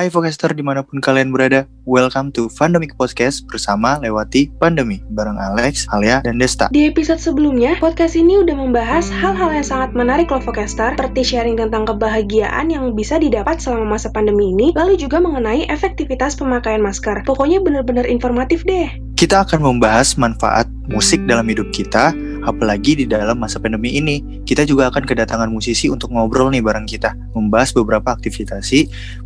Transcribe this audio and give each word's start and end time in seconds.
Hai 0.00 0.08
Vocaster 0.08 0.56
di 0.56 0.64
mana 0.64 0.80
pun 0.80 0.96
kalian 0.96 1.28
berada, 1.28 1.68
welcome 1.84 2.32
to 2.32 2.48
Pandemic 2.56 2.96
Podcast 2.96 3.44
bersama 3.44 4.00
Lewati 4.00 4.48
Pandemi 4.56 5.04
bareng 5.12 5.36
Alex, 5.36 5.84
Alia, 5.92 6.24
dan 6.24 6.40
Desta. 6.40 6.72
Di 6.72 6.88
episode 6.88 7.20
sebelumnya, 7.20 7.76
podcast 7.76 8.16
ini 8.16 8.40
udah 8.40 8.56
membahas 8.56 9.12
hal-hal 9.12 9.52
yang 9.52 9.60
sangat 9.60 9.92
menarik 9.92 10.32
loh 10.32 10.40
Vocaster, 10.40 10.96
seperti 10.96 11.20
sharing 11.20 11.60
tentang 11.60 11.84
kebahagiaan 11.84 12.72
yang 12.72 12.96
bisa 12.96 13.20
didapat 13.20 13.60
selama 13.60 14.00
masa 14.00 14.08
pandemi 14.08 14.56
ini, 14.56 14.72
lalu 14.72 14.96
juga 14.96 15.20
mengenai 15.20 15.68
efektivitas 15.68 16.32
pemakaian 16.32 16.80
masker. 16.80 17.20
Pokoknya 17.28 17.60
bener-bener 17.60 18.08
informatif 18.08 18.64
deh. 18.64 18.88
Kita 19.20 19.44
akan 19.44 19.60
membahas 19.60 20.16
manfaat 20.16 20.64
musik 20.88 21.20
dalam 21.28 21.44
hidup 21.44 21.68
kita, 21.76 22.16
apalagi 22.44 22.96
di 22.96 23.04
dalam 23.04 23.38
masa 23.40 23.60
pandemi 23.60 23.96
ini. 23.96 24.42
Kita 24.46 24.64
juga 24.66 24.88
akan 24.90 25.04
kedatangan 25.06 25.50
musisi 25.50 25.86
untuk 25.92 26.10
ngobrol 26.14 26.50
nih 26.50 26.62
bareng 26.64 26.88
kita, 26.88 27.14
membahas 27.36 27.70
beberapa 27.74 28.12
aktivitas 28.14 28.72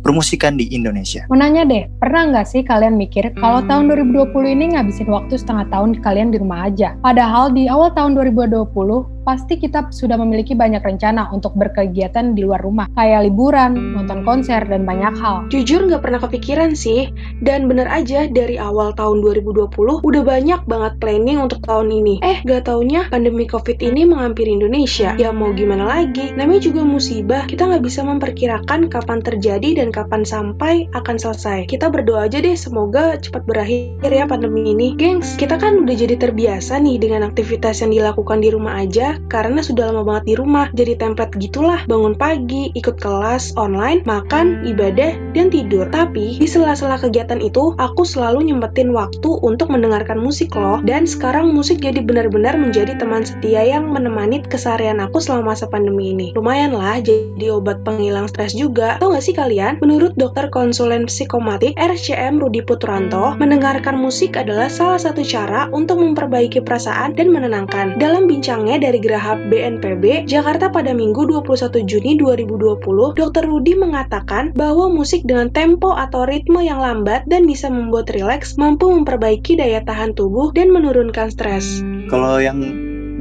permusikan 0.01 0.57
di 0.57 0.69
Indonesia. 0.73 1.25
Mau 1.29 1.37
nanya 1.37 1.65
deh, 1.65 1.85
pernah 2.01 2.29
nggak 2.29 2.47
sih 2.47 2.61
kalian 2.65 2.97
mikir 2.97 3.33
kalau 3.37 3.61
tahun 3.65 3.91
2020 3.91 4.31
ini 4.57 4.65
ngabisin 4.75 5.09
waktu 5.09 5.37
setengah 5.37 5.69
tahun 5.69 6.01
kalian 6.01 6.33
di 6.33 6.37
rumah 6.41 6.67
aja? 6.69 6.97
Padahal 7.01 7.53
di 7.53 7.69
awal 7.69 7.93
tahun 7.93 8.17
2020, 8.17 9.14
pasti 9.25 9.57
kita 9.57 9.89
sudah 9.89 10.15
memiliki 10.21 10.53
banyak 10.53 10.85
rencana 10.85 11.33
untuk 11.33 11.57
berkegiatan 11.57 12.37
di 12.37 12.45
luar 12.45 12.61
rumah, 12.61 12.85
kayak 12.93 13.25
liburan, 13.25 13.97
nonton 13.97 14.21
konser, 14.21 14.61
dan 14.69 14.85
banyak 14.85 15.17
hal. 15.17 15.49
Jujur 15.49 15.89
nggak 15.89 16.05
pernah 16.05 16.21
kepikiran 16.21 16.77
sih, 16.77 17.09
dan 17.41 17.65
bener 17.65 17.89
aja 17.89 18.29
dari 18.29 18.61
awal 18.61 18.93
tahun 18.93 19.25
2020 19.25 20.05
udah 20.05 20.23
banyak 20.23 20.61
banget 20.69 20.93
planning 21.01 21.41
untuk 21.41 21.59
tahun 21.65 21.89
ini. 21.89 22.21
Eh, 22.21 22.45
gak 22.45 22.69
taunya 22.69 23.09
pandemi 23.09 23.49
COVID 23.49 23.81
ini 23.81 24.05
menghampiri 24.05 24.53
Indonesia. 24.53 25.17
Ya 25.17 25.33
mau 25.33 25.49
gimana 25.51 25.89
lagi, 25.89 26.31
namanya 26.37 26.69
juga 26.69 26.85
musibah, 26.85 27.49
kita 27.49 27.65
nggak 27.65 27.83
bisa 27.83 28.05
memperkirakan 28.05 28.87
kapan 28.93 29.19
terjadi 29.25 29.81
dan 29.81 29.89
kapan 29.89 30.21
sampai 30.21 30.85
akan 30.93 31.17
selesai. 31.17 31.65
Kita 31.65 31.89
berdoa 31.89 32.29
aja 32.29 32.37
deh, 32.37 32.53
semoga 32.53 33.17
cepat 33.17 33.43
berakhir 33.49 34.11
ya 34.11 34.29
pandemi 34.29 34.75
ini. 34.75 34.93
Gengs, 34.93 35.33
kita 35.39 35.57
kan 35.57 35.81
udah 35.81 35.95
jadi 35.95 36.15
terbiasa 36.19 36.77
nih 36.77 37.01
dengan 37.01 37.25
aktivitas 37.25 37.81
yang 37.81 37.91
dilakukan 37.95 38.43
di 38.43 38.53
rumah 38.53 38.83
aja, 38.83 39.14
karena 39.31 39.59
sudah 39.63 39.91
lama 39.91 40.03
banget 40.03 40.23
di 40.29 40.33
rumah. 40.37 40.67
Jadi 40.73 40.93
template 40.97 41.35
gitulah, 41.39 41.81
bangun 41.87 42.15
pagi, 42.15 42.71
ikut 42.73 42.97
kelas 42.99 43.55
online, 43.55 44.01
makan, 44.03 44.63
ibadah, 44.67 45.15
dan 45.33 45.47
tidur. 45.51 45.87
Tapi 45.89 46.39
di 46.39 46.47
sela-sela 46.47 46.99
kegiatan 46.99 47.39
itu, 47.39 47.73
aku 47.77 48.03
selalu 48.03 48.51
nyempetin 48.51 48.91
waktu 48.91 49.29
untuk 49.43 49.71
mendengarkan 49.71 50.19
musik 50.19 50.53
loh. 50.55 50.81
Dan 50.83 51.05
sekarang 51.05 51.51
musik 51.53 51.79
jadi 51.81 52.01
benar-benar 52.01 52.57
menjadi 52.57 52.97
teman 52.97 53.23
setia 53.23 53.63
yang 53.63 53.89
menemani 53.91 54.41
keseharian 54.45 54.99
aku 54.99 55.21
selama 55.21 55.55
masa 55.55 55.69
pandemi 55.69 56.11
ini. 56.11 56.33
Lumayan 56.35 56.75
lah, 56.75 56.99
jadi 56.99 57.53
obat 57.53 57.81
penghilang 57.85 58.27
stres 58.27 58.51
juga. 58.57 58.97
Tahu 58.97 59.15
gak 59.15 59.25
sih 59.25 59.35
kalian, 59.35 59.77
menurut 59.79 60.17
dokter 60.17 60.49
konsulen 60.49 61.05
psikomatik 61.05 61.77
RCM 61.77 62.41
Rudi 62.41 62.65
Putranto, 62.65 63.37
mendengarkan 63.37 63.99
musik 63.99 64.35
adalah 64.35 64.67
salah 64.67 64.99
satu 64.99 65.21
cara 65.21 65.69
untuk 65.71 66.01
memperbaiki 66.01 66.61
perasaan 66.65 67.13
dan 67.13 67.29
menenangkan. 67.29 67.95
Dalam 68.01 68.25
bincangnya 68.25 68.81
dari 68.81 68.99
Gerahap 69.05 69.37
BNPB, 69.53 70.25
Jakarta 70.25 70.73
pada 70.73 70.89
Minggu 70.89 71.29
21 71.29 71.85
Juni 71.85 72.17
2020, 72.17 72.81
Dr. 73.13 73.45
Rudi 73.45 73.77
mengatakan 73.77 74.49
bahwa 74.57 74.89
musik 74.89 75.21
dengan 75.29 75.53
tempo 75.53 75.93
atau 75.93 76.25
ritme 76.25 76.65
yang 76.65 76.81
lambat 76.81 77.21
dan 77.29 77.45
bisa 77.45 77.69
membuat 77.69 78.09
rileks 78.09 78.57
mampu 78.57 78.89
memperbaiki 78.89 79.61
daya 79.61 79.85
tahan 79.85 80.17
tubuh 80.17 80.49
dan 80.57 80.73
menurunkan 80.73 81.29
stres. 81.29 81.85
Kalau 82.09 82.41
yang 82.41 82.65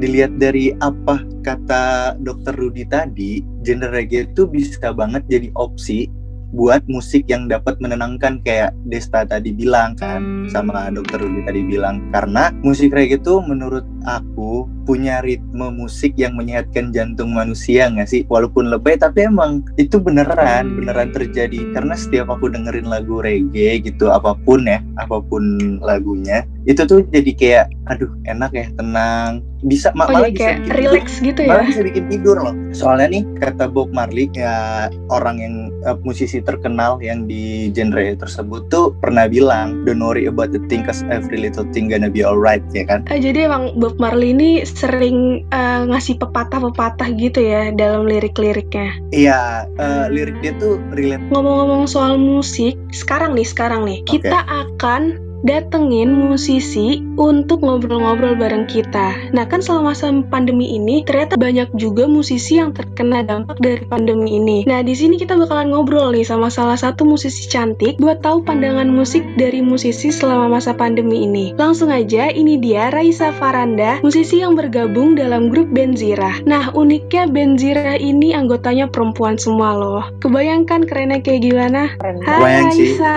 dilihat 0.01 0.41
dari 0.41 0.73
apa 0.81 1.21
kata 1.45 2.17
Dr. 2.17 2.57
Rudi 2.57 2.89
tadi, 2.89 3.45
genre 3.61 3.93
reggae 3.93 4.25
itu 4.25 4.49
bisa 4.49 4.89
banget 4.89 5.21
jadi 5.29 5.53
opsi 5.53 6.09
buat 6.55 6.87
musik 6.87 7.27
yang 7.27 7.51
dapat 7.51 7.77
menenangkan 7.83 8.39
kayak 8.47 8.71
Desta 8.87 9.27
tadi 9.27 9.51
bilang 9.51 9.99
kan 9.99 10.47
sama 10.49 10.87
dokter 10.95 11.19
Rudi 11.19 11.43
tadi 11.43 11.61
bilang 11.67 12.09
karena 12.15 12.55
musik 12.63 12.95
reggae 12.95 13.19
itu 13.19 13.43
menurut 13.43 13.83
aku 14.05 14.69
punya 14.85 15.25
ritme 15.25 15.73
musik 15.73 16.13
yang 16.21 16.37
menyehatkan 16.37 16.93
jantung 16.93 17.33
manusia 17.33 17.89
nggak 17.89 18.09
sih? 18.09 18.23
Walaupun 18.29 18.69
lebay 18.69 19.01
tapi 19.01 19.25
emang 19.25 19.65
itu 19.81 19.97
beneran 19.97 20.77
beneran 20.77 21.11
terjadi. 21.11 21.73
Karena 21.73 21.97
setiap 21.97 22.29
aku 22.33 22.53
dengerin 22.53 22.89
lagu 22.89 23.25
reggae 23.25 23.81
gitu 23.81 24.13
apa 24.13 24.37
pun 24.45 24.69
ya 24.69 24.85
apa 25.01 25.21
pun 25.25 25.77
lagunya 25.81 26.45
itu 26.65 26.81
tuh 26.89 27.05
jadi 27.13 27.33
kayak 27.37 27.67
aduh 27.93 28.09
enak 28.25 28.53
ya 28.53 28.67
tenang. 28.77 29.45
Bisa 29.65 29.97
oh, 29.97 30.05
malah 30.05 30.29
bisa 30.29 30.37
kayak 30.37 30.57
bikin 30.61 30.77
relax 30.77 31.07
gitu 31.25 31.41
ya? 31.41 31.49
Malah 31.49 31.65
bisa 31.73 31.81
bikin 31.81 32.05
tidur 32.13 32.37
loh. 32.37 32.55
Soalnya 32.77 33.17
nih 33.17 33.25
kata 33.41 33.65
Bob 33.73 33.89
Marley 33.97 34.29
ya 34.37 34.89
orang 35.09 35.41
yang 35.41 35.55
uh, 35.89 35.97
musisi 36.05 36.45
terkenal 36.45 37.01
yang 37.01 37.25
di 37.25 37.73
genre 37.73 38.13
tersebut 38.21 38.69
tuh 38.69 38.93
pernah 39.01 39.25
bilang 39.25 39.85
don't 39.89 40.05
worry 40.05 40.29
about 40.29 40.53
the 40.53 40.61
thing 40.69 40.85
cause 40.85 41.01
every 41.09 41.41
little 41.41 41.65
thing 41.73 41.89
gonna 41.89 42.13
be 42.13 42.21
alright 42.21 42.61
ya 42.77 42.85
kan? 42.85 43.09
Uh, 43.09 43.17
jadi 43.17 43.49
emang 43.49 43.73
Bob 43.81 43.94
Bob 43.95 44.11
Marley 44.11 44.35
ini 44.35 44.51
sering 44.67 45.47
uh, 45.55 45.87
ngasih 45.87 46.19
pepatah-pepatah 46.19 47.15
gitu 47.15 47.39
ya 47.39 47.71
dalam 47.71 48.11
lirik-liriknya. 48.11 48.99
Iya, 49.15 49.71
uh, 49.79 50.11
lirik 50.11 50.43
dia 50.43 50.51
tuh 50.59 50.83
relate. 50.99 51.23
Ngomong-ngomong 51.31 51.87
soal 51.87 52.19
musik, 52.19 52.75
sekarang 52.91 53.39
nih, 53.39 53.47
sekarang 53.47 53.87
nih, 53.87 54.03
okay. 54.03 54.19
kita 54.19 54.43
akan 54.51 55.23
datengin 55.45 56.09
musisi 56.09 57.05
untuk 57.21 57.61
ngobrol-ngobrol 57.61 58.35
bareng 58.35 58.65
kita. 58.65 59.31
Nah 59.37 59.45
kan 59.45 59.61
selama 59.61 59.93
masa 59.93 60.09
pandemi 60.33 60.73
ini 60.75 61.05
ternyata 61.05 61.37
banyak 61.37 61.69
juga 61.77 62.09
musisi 62.09 62.57
yang 62.57 62.73
terkena 62.73 63.21
dampak 63.21 63.61
dari 63.61 63.85
pandemi 63.85 64.41
ini. 64.41 64.65
Nah 64.65 64.81
di 64.81 64.97
sini 64.97 65.21
kita 65.21 65.37
bakalan 65.37 65.71
ngobrol 65.71 66.17
nih 66.17 66.25
sama 66.25 66.49
salah 66.49 66.81
satu 66.81 67.05
musisi 67.05 67.47
cantik 67.47 68.01
buat 68.01 68.25
tahu 68.25 68.43
pandangan 68.49 68.89
musik 68.89 69.23
dari 69.37 69.61
musisi 69.61 70.09
selama 70.09 70.59
masa 70.59 70.73
pandemi 70.73 71.29
ini. 71.29 71.53
Langsung 71.55 71.93
aja 71.93 72.33
ini 72.33 72.57
dia 72.57 72.89
Raisa 72.89 73.31
Faranda, 73.37 74.01
musisi 74.01 74.41
yang 74.41 74.57
bergabung 74.57 75.13
dalam 75.15 75.53
grup 75.53 75.69
Benzira. 75.69 76.41
Nah 76.49 76.73
uniknya 76.73 77.29
Benzira 77.29 78.01
ini 78.01 78.33
anggotanya 78.33 78.89
perempuan 78.89 79.37
semua 79.37 79.77
loh. 79.77 80.03
Kebayangkan 80.25 80.89
kerennya 80.89 81.21
kayak 81.21 81.45
gimana? 81.45 81.93
Hai 82.01 82.65
Raisa. 82.65 83.17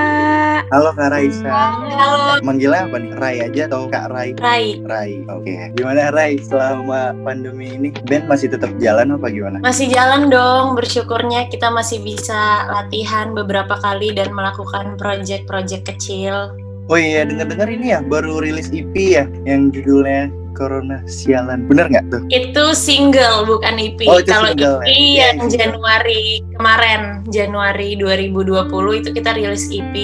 Halo 0.67 0.91
Kak 0.91 1.09
Raisa. 1.15 1.47
Halo 1.47 2.16
Manggilnya 2.43 2.87
apa 2.87 2.97
nih? 2.99 3.11
Rai 3.17 3.37
aja 3.43 3.61
atau 3.69 3.89
Kak 3.89 4.05
Rai? 4.13 4.29
Rai. 4.37 4.79
Rai. 4.85 5.11
Oke. 5.31 5.49
Okay. 5.49 5.73
Gimana 5.77 6.13
Rai 6.13 6.37
selama 6.41 7.13
pandemi 7.25 7.73
ini? 7.73 7.89
Band 8.05 8.29
masih 8.29 8.51
tetap 8.53 8.71
jalan 8.77 9.15
apa 9.15 9.27
gimana? 9.29 9.57
Masih 9.63 9.89
jalan 9.89 10.29
dong. 10.29 10.77
Bersyukurnya 10.77 11.49
kita 11.49 11.73
masih 11.73 12.01
bisa 12.01 12.67
latihan 12.69 13.33
beberapa 13.33 13.77
kali 13.79 14.13
dan 14.13 14.31
melakukan 14.31 14.95
project-project 14.99 15.83
kecil. 15.95 16.53
Oh 16.87 16.95
iya, 16.95 17.27
dengar-dengar 17.27 17.67
ini 17.67 17.91
ya 17.91 17.99
baru 17.99 18.39
rilis 18.39 18.71
EP 18.71 18.95
ya 18.95 19.27
yang 19.43 19.75
judulnya 19.75 20.31
Corona 20.55 21.03
Sialan. 21.05 21.69
Bener 21.69 21.91
nggak 21.91 22.05
tuh? 22.09 22.21
Itu 22.33 22.73
single 22.73 23.45
bukan 23.45 23.77
EP. 23.77 23.99
Oh, 24.09 24.17
itu 24.17 24.33
Kalau 24.33 24.55
single, 24.55 24.81
EP 24.81 25.19
ya, 25.19 25.35
yang 25.35 25.51
Januari 25.51 26.41
kemarin, 26.57 27.01
Januari 27.29 27.99
2020 27.99 29.03
itu 29.03 29.09
kita 29.13 29.35
rilis 29.37 29.69
EP 29.69 29.95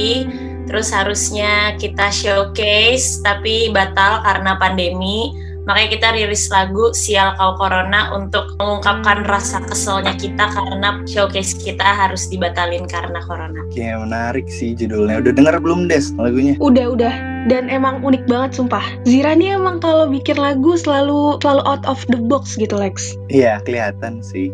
terus 0.66 0.90
harusnya 0.92 1.76
kita 1.78 2.10
showcase 2.10 3.20
tapi 3.22 3.70
batal 3.72 4.24
karena 4.24 4.56
pandemi 4.58 5.32
makanya 5.64 5.90
kita 5.96 6.08
rilis 6.16 6.52
lagu 6.52 6.92
Sial 6.92 7.36
Kau 7.40 7.56
Corona 7.56 8.12
untuk 8.12 8.56
mengungkapkan 8.60 9.24
rasa 9.28 9.64
keselnya 9.64 10.12
kita 10.20 10.52
karena 10.52 11.00
showcase 11.08 11.56
kita 11.56 11.84
harus 11.84 12.28
dibatalin 12.28 12.84
karena 12.88 13.24
corona. 13.24 13.64
Oke, 13.72 13.84
menarik 13.84 14.48
sih 14.52 14.76
judulnya. 14.76 15.24
Udah 15.24 15.34
denger 15.34 15.56
belum 15.64 15.88
Des 15.88 16.12
lagunya? 16.20 16.60
Udah, 16.60 16.92
udah. 16.96 17.14
Dan 17.52 17.68
emang 17.68 18.00
unik 18.04 18.24
banget 18.28 18.56
sumpah. 18.56 18.84
Zira 19.04 19.36
nih 19.36 19.60
emang 19.60 19.84
kalau 19.84 20.08
bikin 20.08 20.40
lagu 20.40 20.80
selalu 20.80 21.40
selalu 21.44 21.64
out 21.68 21.84
of 21.84 22.00
the 22.08 22.20
box 22.20 22.56
gitu 22.56 22.76
Lex. 22.76 23.20
Iya, 23.28 23.60
kelihatan 23.68 24.24
sih. 24.24 24.52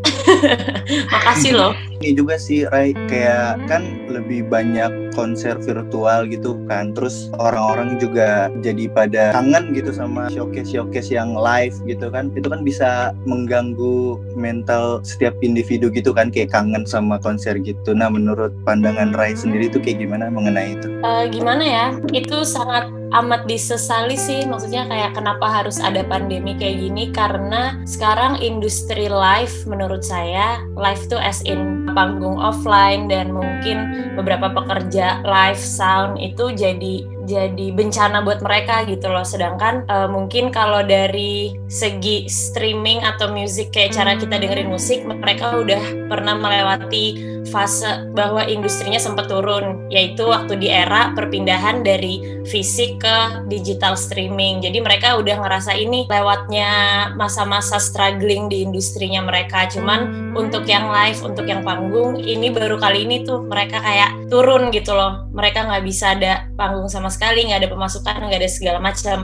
Makasih 1.13 1.54
loh. 1.54 1.74
Ini 2.01 2.18
juga 2.18 2.42
sih 2.42 2.66
Rai 2.66 2.98
kayak 3.10 3.62
kan 3.69 3.86
lebih 4.10 4.50
banyak 4.50 5.08
konser 5.19 5.60
virtual 5.60 6.24
gitu 6.31 6.56
kan. 6.71 6.95
Terus 6.95 7.27
orang-orang 7.36 8.00
juga 8.00 8.48
jadi 8.63 8.88
pada 8.88 9.36
kangen 9.36 9.75
gitu 9.75 9.92
sama 9.92 10.31
showcase-showcase 10.31 11.12
yang 11.12 11.36
live 11.36 11.75
gitu 11.83 12.07
kan. 12.07 12.31
Itu 12.39 12.48
kan 12.48 12.63
bisa 12.63 13.12
mengganggu 13.27 14.16
mental 14.39 15.04
setiap 15.04 15.36
individu 15.44 15.92
gitu 15.92 16.16
kan 16.16 16.31
kayak 16.31 16.56
kangen 16.56 16.88
sama 16.88 17.19
konser 17.19 17.60
gitu. 17.60 17.92
Nah, 17.92 18.07
menurut 18.07 18.56
pandangan 18.63 19.12
Rai 19.12 19.36
sendiri 19.36 19.68
tuh 19.68 19.83
kayak 19.83 20.07
gimana 20.07 20.31
mengenai 20.31 20.80
itu? 20.80 20.88
Uh, 21.04 21.27
gimana 21.27 21.63
ya? 21.68 21.86
Itu 22.16 22.48
sangat 22.48 22.88
amat 23.13 23.50
disesali 23.50 24.15
sih. 24.15 24.45
Maksudnya 24.45 24.85
kayak 24.85 25.17
kenapa 25.17 25.45
harus 25.50 25.81
ada 25.81 26.06
pandemi 26.06 26.53
kayak 26.56 26.79
gini? 26.81 27.09
Karena 27.09 27.77
sekarang 27.85 28.38
industri 28.41 29.09
live 29.09 29.53
menurut 29.65 30.06
saya 30.06 30.61
live 30.77 31.01
tuh 31.09 31.19
as 31.19 31.41
in 31.45 31.89
panggung 31.94 32.38
offline 32.38 33.09
dan 33.09 33.33
mungkin 33.33 34.13
beberapa 34.13 34.53
pekerja 34.53 35.25
live 35.25 35.61
sound 35.61 36.21
itu 36.21 36.53
jadi 36.53 37.19
jadi 37.30 37.68
bencana 37.70 38.26
buat 38.26 38.42
mereka 38.42 38.81
gitu 38.90 39.06
loh 39.06 39.22
sedangkan 39.22 39.86
uh, 39.86 40.10
mungkin 40.10 40.50
kalau 40.50 40.81
dari 40.81 41.54
segi 41.70 42.26
streaming 42.26 43.06
atau 43.06 43.30
musik 43.30 43.70
kayak 43.70 43.94
cara 43.94 44.18
kita 44.18 44.42
dengerin 44.42 44.74
musik 44.74 45.06
mereka 45.06 45.54
udah 45.54 46.10
pernah 46.10 46.34
melewati 46.34 47.30
fase 47.50 48.06
bahwa 48.14 48.46
industrinya 48.46 49.02
sempat 49.02 49.28
turun, 49.28 49.90
yaitu 49.90 50.24
waktu 50.30 50.56
di 50.56 50.70
era 50.70 51.12
perpindahan 51.18 51.81
dari 51.81 52.44
fisik 52.46 53.02
ke 53.02 53.18
digital 53.50 53.98
streaming. 53.98 54.62
Jadi 54.62 54.80
mereka 54.80 55.18
udah 55.18 55.42
ngerasa 55.42 55.74
ini 55.76 56.06
lewatnya 56.08 56.70
masa-masa 57.18 57.81
struggling 57.81 58.48
di 58.48 58.64
industrinya 58.64 59.26
mereka. 59.26 59.66
Cuman 59.68 60.31
untuk 60.38 60.70
yang 60.70 60.88
live, 60.94 61.20
untuk 61.26 61.50
yang 61.50 61.66
panggung, 61.66 62.22
ini 62.22 62.54
baru 62.54 62.78
kali 62.78 63.10
ini 63.10 63.26
tuh 63.26 63.44
mereka 63.44 63.81
kayak 63.81 64.30
turun 64.30 64.70
gitu 64.70 64.94
loh. 64.94 65.28
Mereka 65.34 65.66
nggak 65.66 65.84
bisa 65.84 66.14
ada 66.16 66.46
panggung 66.56 66.88
sama 66.88 67.10
sekali, 67.10 67.19
nggak 67.19 67.60
ada 67.66 67.69
pemasukan, 67.69 68.16
nggak 68.25 68.39
ada 68.39 68.50
segala 68.50 68.80
macam. 68.80 69.18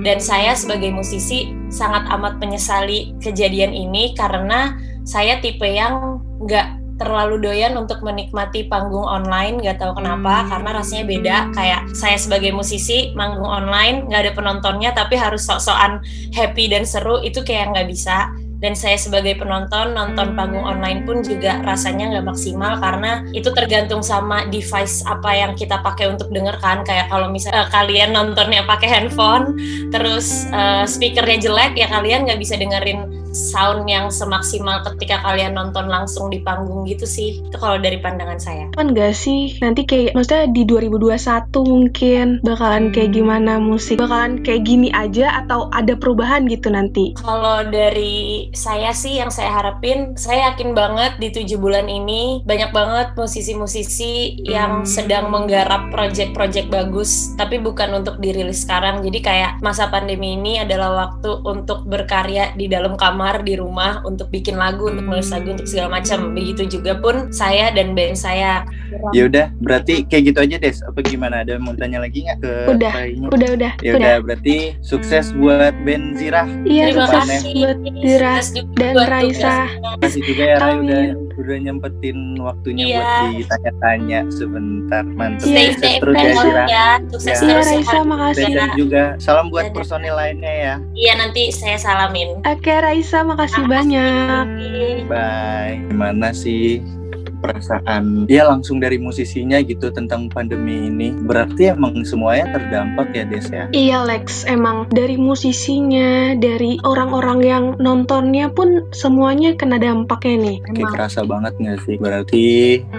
Dan 0.00 0.18
saya 0.18 0.56
sebagai 0.56 0.90
musisi 0.90 1.52
sangat 1.68 2.08
amat 2.08 2.40
menyesali 2.40 3.14
kejadian 3.20 3.72
ini 3.76 4.16
karena 4.16 4.76
saya 5.04 5.38
tipe 5.38 5.66
yang 5.66 6.20
nggak 6.42 6.82
terlalu 7.00 7.42
doyan 7.42 7.74
untuk 7.74 7.98
menikmati 8.06 8.70
panggung 8.70 9.02
online 9.02 9.58
nggak 9.58 9.82
tahu 9.82 9.98
kenapa 9.98 10.46
karena 10.46 10.70
rasanya 10.70 11.04
beda. 11.08 11.36
Kayak 11.50 11.80
saya 11.98 12.16
sebagai 12.20 12.54
musisi 12.54 13.10
manggung 13.18 13.48
online 13.48 14.06
nggak 14.06 14.20
ada 14.28 14.32
penontonnya 14.36 14.90
tapi 14.94 15.18
harus 15.18 15.42
sok-sokan 15.42 15.98
happy 16.30 16.70
dan 16.70 16.86
seru 16.86 17.18
itu 17.26 17.42
kayak 17.42 17.74
nggak 17.74 17.88
bisa 17.90 18.30
dan 18.62 18.78
saya 18.78 18.94
sebagai 18.94 19.36
penonton 19.36 19.92
nonton 19.92 20.38
panggung 20.38 20.62
online 20.62 21.02
pun 21.02 21.20
juga 21.20 21.58
rasanya 21.66 22.14
nggak 22.16 22.26
maksimal 22.30 22.78
karena 22.78 23.26
itu 23.34 23.50
tergantung 23.50 24.00
sama 24.00 24.46
device 24.48 25.02
apa 25.04 25.34
yang 25.34 25.52
kita 25.58 25.82
pakai 25.82 26.14
untuk 26.14 26.30
dengarkan 26.30 26.86
kayak 26.86 27.10
kalau 27.10 27.28
misalnya 27.28 27.66
uh, 27.66 27.68
kalian 27.74 28.14
nontonnya 28.14 28.62
pakai 28.64 28.88
handphone 28.88 29.58
terus 29.90 30.46
uh, 30.54 30.86
speakernya 30.86 31.50
jelek 31.50 31.74
ya 31.74 31.90
kalian 31.90 32.24
nggak 32.24 32.38
bisa 32.38 32.54
dengerin 32.54 33.21
sound 33.32 33.88
yang 33.88 34.12
semaksimal 34.12 34.84
ketika 34.92 35.24
kalian 35.24 35.56
nonton 35.56 35.88
langsung 35.88 36.28
di 36.28 36.44
panggung 36.44 36.84
gitu 36.84 37.08
sih. 37.08 37.40
Itu 37.40 37.56
kalau 37.56 37.80
dari 37.80 37.98
pandangan 37.98 38.38
saya. 38.38 38.64
Kan 38.76 38.92
gak 38.92 39.16
sih? 39.16 39.56
Nanti 39.64 39.88
kayak 39.88 40.12
maksudnya 40.12 40.52
di 40.52 40.62
2021 40.68 41.16
mungkin 41.64 42.26
bakalan 42.44 42.92
kayak 42.92 43.10
gimana 43.16 43.56
musik? 43.58 43.98
Bakalan 43.98 44.44
kayak 44.44 44.68
gini 44.68 44.92
aja 44.92 45.42
atau 45.42 45.72
ada 45.72 45.96
perubahan 45.96 46.44
gitu 46.46 46.68
nanti? 46.68 47.16
Kalau 47.16 47.64
dari 47.66 48.52
saya 48.52 48.92
sih 48.92 49.18
yang 49.18 49.32
saya 49.32 49.50
harapin, 49.50 50.14
saya 50.14 50.52
yakin 50.52 50.76
banget 50.76 51.16
di 51.16 51.32
tujuh 51.32 51.56
bulan 51.56 51.88
ini 51.88 52.44
banyak 52.44 52.70
banget 52.70 53.16
musisi-musisi 53.16 54.44
yang 54.44 54.84
sedang 54.84 55.32
menggarap 55.32 55.88
project-project 55.88 56.68
bagus, 56.68 57.32
tapi 57.40 57.56
bukan 57.56 58.04
untuk 58.04 58.20
dirilis 58.20 58.68
sekarang. 58.68 59.00
Jadi 59.00 59.18
kayak 59.24 59.64
masa 59.64 59.88
pandemi 59.88 60.36
ini 60.36 60.60
adalah 60.60 61.08
waktu 61.08 61.40
untuk 61.48 61.88
berkarya 61.88 62.52
di 62.52 62.68
dalam 62.68 62.94
kamar 63.00 63.21
kamar 63.22 63.46
di 63.46 63.54
rumah 63.54 64.02
untuk 64.02 64.34
bikin 64.34 64.58
lagu, 64.58 64.90
untuk 64.90 65.06
menulis 65.06 65.30
lagu, 65.30 65.54
untuk 65.54 65.70
segala 65.70 66.02
macam. 66.02 66.34
Begitu 66.34 66.66
juga 66.66 66.98
pun 66.98 67.30
saya 67.30 67.70
dan 67.70 67.94
band 67.94 68.18
saya. 68.18 68.66
Ya 69.14 69.30
udah, 69.30 69.46
berarti 69.62 70.02
kayak 70.10 70.34
gitu 70.34 70.38
aja 70.42 70.56
Des. 70.58 70.82
Apa 70.82 71.06
gimana? 71.06 71.46
Ada 71.46 71.62
mau 71.62 71.70
tanya 71.78 72.02
lagi 72.02 72.26
nggak 72.26 72.38
ke 72.42 72.52
Udah, 72.66 72.92
ini? 73.06 73.30
udah, 73.30 73.48
udah. 73.54 73.72
Ya 73.78 73.94
udah, 73.94 74.14
berarti 74.26 74.74
sukses 74.82 75.30
buat 75.38 75.70
band 75.86 76.18
Zirah. 76.18 76.50
Iya, 76.66 76.90
Terima 76.90 77.06
sukses 77.06 77.30
kasih. 77.30 77.54
buat 77.62 77.78
Zira 78.02 78.32
Sukses 78.42 78.50
juga 78.58 78.74
dan 78.74 78.94
Raisa. 79.06 79.56
Terima 79.70 79.94
kasih 80.02 80.20
juga 80.26 80.42
ya 80.42 80.56
Rai 80.58 80.74
udah 80.82 81.00
udah 81.42 81.56
nyempetin 81.60 82.18
waktunya 82.38 82.84
Iya. 82.86 82.96
buat 82.96 83.34
ditanya-tanya 83.36 84.20
sebentar. 84.30 85.02
Mantap. 85.04 85.42
Iya. 85.42 85.52
Stay 85.52 85.66
Sukses 85.68 85.82
safe 85.82 86.00
terus 86.00 86.14
ya 86.14 86.32
Zirah. 86.34 86.66
ya. 86.66 86.88
Sukses 87.08 87.26
Ya. 87.28 87.34
Iya, 87.34 87.50
terus 87.52 87.66
ya. 87.66 87.72
Raisa, 87.72 87.98
makasih. 88.02 88.46
Dan 88.48 88.70
juga 88.74 89.02
salam 89.18 89.46
buat 89.48 89.64
Dadah. 89.64 89.76
personil 89.76 90.14
lainnya 90.14 90.52
ya. 90.52 90.74
Iya 90.92 91.12
nanti 91.18 91.42
saya 91.50 91.76
salamin. 91.76 92.40
Oke, 92.42 92.72
Raisa, 92.72 93.20
makasih 93.22 93.66
banyak. 93.66 94.46
Bye. 95.04 95.82
Gimana 95.84 96.30
sih 96.30 96.80
perasaan 97.42 98.30
dia 98.30 98.46
langsung 98.46 98.78
dari 98.78 99.02
musisinya 99.02 99.58
gitu 99.60 99.90
tentang 99.90 100.30
pandemi 100.30 100.86
ini? 100.86 101.10
Berarti 101.10 101.74
emang 101.74 102.06
semuanya 102.06 102.54
terdampak 102.54 103.10
ya 103.10 103.24
Des 103.26 103.46
ya? 103.50 103.66
Iya 103.74 103.98
Lex, 104.06 104.46
emang 104.46 104.86
dari 104.94 105.18
musisinya, 105.18 106.38
dari 106.38 106.78
orang-orang 106.86 107.40
yang 107.42 107.64
nontonnya 107.82 108.46
pun 108.54 108.86
semuanya 108.94 109.58
kena 109.58 109.82
dampaknya 109.82 110.36
nih. 110.38 110.56
Kayak 110.70 110.92
kerasa 110.94 111.20
banget 111.26 111.52
nggak 111.58 111.78
sih? 111.82 111.96
Berarti 111.98 112.44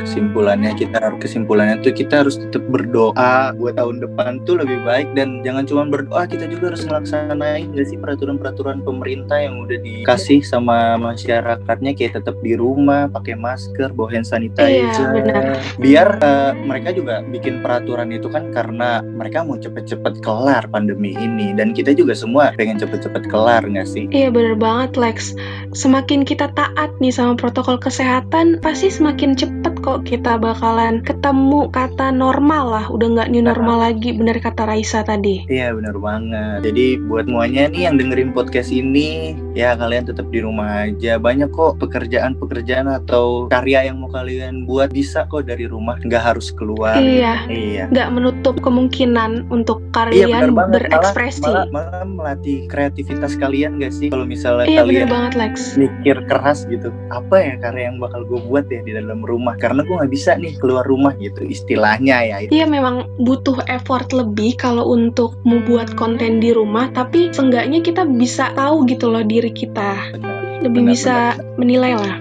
kesimpulannya 0.04 0.76
kita 0.76 1.00
kesimpulannya 1.24 1.80
tuh 1.80 1.96
kita 1.96 2.28
harus 2.28 2.36
tetap 2.36 2.64
berdoa 2.68 3.56
buat 3.56 3.80
tahun 3.80 4.04
depan 4.04 4.44
tuh 4.44 4.60
lebih 4.60 4.84
baik 4.84 5.16
dan 5.16 5.40
jangan 5.46 5.64
cuma 5.64 5.84
berdoa 5.88 6.28
kita 6.28 6.50
juga 6.52 6.74
harus 6.74 6.84
melaksanain 6.84 7.72
nggak 7.72 7.88
sih 7.88 7.98
peraturan-peraturan 7.98 8.84
pemerintah 8.84 9.40
yang 9.40 9.64
udah 9.64 9.80
dikasih 9.80 10.44
sama 10.44 11.00
masyarakatnya 11.00 11.96
kayak 11.96 12.20
tetap 12.20 12.36
di 12.42 12.58
rumah 12.58 13.08
pakai 13.08 13.38
masker 13.38 13.94
bawa 13.94 14.10
hand 14.12 14.28
sanitizer 14.34 14.90
Iya, 14.90 15.14
benar. 15.14 15.44
biar 15.78 16.08
eh, 16.18 16.52
mereka 16.58 16.90
juga 16.98 17.22
bikin 17.22 17.62
peraturan 17.62 18.10
itu 18.10 18.26
kan 18.34 18.50
karena 18.50 19.06
mereka 19.06 19.46
mau 19.46 19.62
cepet-cepet 19.62 20.26
kelar 20.26 20.66
pandemi 20.74 21.14
ini 21.14 21.54
dan 21.54 21.78
kita 21.78 21.94
juga 21.94 22.18
semua 22.18 22.50
pengen 22.58 22.82
cepet-cepet 22.82 23.30
kelar 23.30 23.62
nggak 23.62 23.86
sih? 23.86 24.10
Iya 24.10 24.34
bener 24.34 24.58
banget 24.58 24.98
Lex. 24.98 25.38
Semakin 25.78 26.26
kita 26.26 26.50
taat 26.58 26.90
nih 26.98 27.14
sama 27.14 27.38
protokol 27.38 27.78
kesehatan, 27.78 28.58
pasti 28.66 28.90
semakin 28.90 29.38
cepet 29.38 29.74
kok 29.84 30.08
kita 30.08 30.40
bakalan 30.42 31.04
ketemu 31.06 31.70
kata 31.70 32.10
normal 32.10 32.66
lah. 32.72 32.86
Udah 32.90 33.08
nggak 33.14 33.30
new 33.30 33.44
normal 33.44 33.84
lagi, 33.92 34.16
bener 34.16 34.40
kata 34.40 34.66
Raisa 34.66 35.04
tadi. 35.04 35.46
Iya 35.52 35.76
benar 35.76 36.00
banget. 36.00 36.66
Jadi 36.66 36.98
buat 37.04 37.26
semuanya 37.28 37.68
nih 37.68 37.90
yang 37.90 37.96
dengerin 38.00 38.32
podcast 38.32 38.70
ini, 38.70 39.34
ya 39.58 39.76
kalian 39.76 40.06
tetap 40.08 40.30
di 40.32 40.40
rumah 40.40 40.88
aja. 40.88 41.18
Banyak 41.20 41.52
kok 41.52 41.82
pekerjaan-pekerjaan 41.82 42.88
atau 42.88 43.50
karya 43.50 43.90
yang 43.92 44.00
mau 44.00 44.08
kalian 44.08 44.23
buat 44.66 44.90
bisa 44.92 45.28
kok 45.28 45.46
dari 45.46 45.68
rumah, 45.68 46.00
nggak 46.02 46.24
harus 46.24 46.50
keluar. 46.56 46.98
Iya. 46.98 47.46
gitu. 47.48 47.54
Iya. 47.54 47.84
Nggak 47.92 48.10
menutup 48.14 48.56
kemungkinan 48.64 49.52
untuk 49.52 49.84
Iya 49.94 49.94
benar 49.94 50.10
kalian 50.10 50.26
banget. 50.26 50.54
Malah, 50.54 50.70
berekspresi. 50.74 51.42
malah, 51.46 51.66
malah 51.70 52.06
melatih 52.06 52.58
kreativitas 52.66 53.38
kalian 53.38 53.78
gak 53.78 53.94
sih? 53.94 54.10
Kalau 54.10 54.26
misalnya 54.26 54.66
Iya 54.66 54.82
kalian 54.82 55.08
banget 55.10 55.34
Lex. 55.38 55.56
mikir 55.78 56.18
keras 56.26 56.66
gitu, 56.66 56.90
apa 57.14 57.36
ya 57.38 57.54
karya 57.62 57.94
yang 57.94 58.02
bakal 58.02 58.26
gue 58.26 58.42
buat 58.50 58.66
ya 58.74 58.82
di 58.82 58.92
dalam 58.98 59.22
rumah? 59.22 59.54
Karena 59.62 59.86
gue 59.86 59.94
nggak 59.94 60.10
bisa 60.12 60.34
nih 60.36 60.58
keluar 60.58 60.82
rumah 60.90 61.14
gitu, 61.22 61.46
istilahnya 61.46 62.18
ya. 62.26 62.38
Iya 62.50 62.66
memang 62.66 63.06
butuh 63.22 63.62
effort 63.70 64.10
lebih 64.12 64.58
kalau 64.58 64.90
untuk 64.90 65.38
membuat 65.46 65.94
konten 65.94 66.42
di 66.42 66.50
rumah, 66.50 66.90
tapi 66.90 67.30
seenggaknya 67.30 67.86
kita 67.86 68.04
bisa 68.08 68.50
tahu 68.58 68.90
gitu 68.90 69.14
loh 69.14 69.22
diri 69.22 69.54
kita. 69.54 70.16
Lebih 70.64 70.82
Benar, 70.84 70.92
bisa 70.96 71.16
benar. 71.36 71.58
menilai 71.60 71.94
lah. 72.00 72.18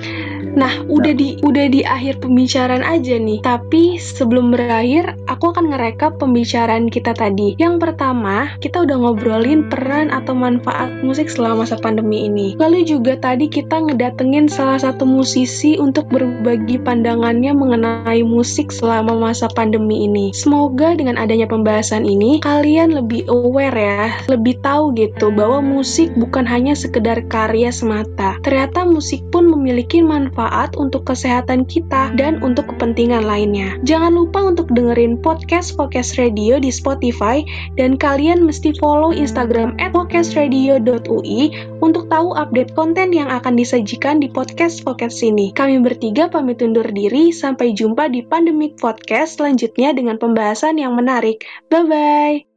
Nah, 0.53 0.85
udah 0.85 1.17
di 1.17 1.41
udah 1.41 1.67
di 1.73 1.81
akhir 1.81 2.21
pembicaraan 2.21 2.85
aja 2.85 3.17
nih. 3.17 3.41
Tapi 3.41 3.97
sebelum 3.97 4.53
berakhir, 4.53 5.17
aku 5.25 5.57
akan 5.57 5.73
ngerekap 5.73 6.21
pembicaraan 6.21 6.93
kita 6.93 7.17
tadi. 7.17 7.57
Yang 7.57 7.89
pertama, 7.89 8.53
kita 8.61 8.85
udah 8.85 8.97
ngobrolin 9.01 9.65
peran 9.73 10.13
atau 10.13 10.37
manfaat 10.37 10.93
musik 11.01 11.33
selama 11.33 11.65
masa 11.65 11.81
pandemi 11.81 12.29
ini. 12.29 12.53
Lalu 12.61 12.85
juga 12.85 13.17
tadi 13.17 13.49
kita 13.49 13.81
ngedatengin 13.89 14.51
salah 14.51 14.77
satu 14.77 15.09
musisi 15.09 15.81
untuk 15.81 16.05
berbagi 16.13 16.77
pandangannya 16.77 17.57
mengenai 17.57 18.21
musik 18.21 18.69
selama 18.69 19.17
masa 19.17 19.49
pandemi 19.57 20.05
ini. 20.05 20.37
Semoga 20.37 20.93
dengan 20.99 21.17
adanya 21.17 21.49
pembahasan 21.49 22.05
ini, 22.05 22.45
kalian 22.45 22.93
lebih 22.93 23.25
aware 23.33 23.73
ya, 23.73 24.13
lebih 24.29 24.61
tahu 24.61 24.93
gitu 25.01 25.33
bahwa 25.33 25.65
musik 25.65 26.13
bukan 26.21 26.45
hanya 26.45 26.77
sekedar 26.77 27.25
karya 27.33 27.73
semata. 27.73 28.37
Ternyata 28.45 28.85
musik 28.85 29.25
pun 29.33 29.49
memiliki 29.49 30.05
manfaat 30.05 30.42
untuk 30.79 31.07
kesehatan 31.07 31.69
kita 31.69 32.15
dan 32.17 32.41
untuk 32.41 32.71
kepentingan 32.73 33.27
lainnya. 33.27 33.77
Jangan 33.85 34.15
lupa 34.15 34.43
untuk 34.43 34.71
dengerin 34.73 35.21
podcast 35.21 35.75
Podcast 35.77 36.17
Radio 36.17 36.59
di 36.59 36.73
Spotify 36.73 37.45
dan 37.77 37.99
kalian 37.99 38.43
mesti 38.43 38.75
follow 38.79 39.13
Instagram 39.13 39.77
@podcastradio.ui 39.93 41.43
untuk 41.85 42.09
tahu 42.09 42.35
update 42.35 42.73
konten 42.73 43.13
yang 43.13 43.29
akan 43.29 43.55
disajikan 43.55 44.19
di 44.19 44.31
podcast 44.31 44.83
podcast 44.83 45.21
ini. 45.21 45.51
Kami 45.53 45.83
bertiga 45.85 46.31
pamit 46.31 46.63
undur 46.65 46.87
diri, 46.89 47.35
sampai 47.35 47.75
jumpa 47.75 48.09
di 48.09 48.25
Pandemic 48.25 48.79
Podcast 48.79 49.37
selanjutnya 49.39 49.93
dengan 49.93 50.17
pembahasan 50.17 50.79
yang 50.79 50.95
menarik. 50.95 51.45
Bye-bye! 51.69 52.52